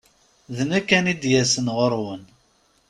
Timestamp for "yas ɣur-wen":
1.31-2.23